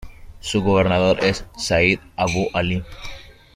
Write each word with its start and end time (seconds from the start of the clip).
Su 0.39 0.63
gobernador 0.63 1.23
es 1.23 1.45
Said 1.55 1.99
Abu 2.15 2.49
Alí. 2.55 2.83